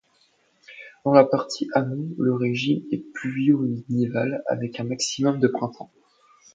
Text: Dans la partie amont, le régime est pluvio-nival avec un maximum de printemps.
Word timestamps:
Dans 1.05 1.13
la 1.13 1.25
partie 1.25 1.69
amont, 1.75 2.07
le 2.17 2.33
régime 2.33 2.81
est 2.91 3.05
pluvio-nival 3.13 4.41
avec 4.47 4.79
un 4.79 4.83
maximum 4.85 5.39
de 5.39 5.47
printemps. 5.47 5.91